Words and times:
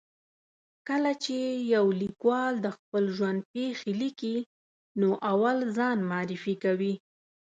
کله 0.87 1.11
چې 1.23 1.37
یو 1.73 1.85
لیکوال 2.01 2.53
د 2.61 2.67
خپل 2.77 3.03
ژوند 3.15 3.39
پېښې 3.53 3.91
لیکي، 4.01 4.37
نو 4.99 5.09
اول 5.31 5.57
ځان 5.77 5.97
معرفي 6.11 6.55
کوي. 6.63 6.93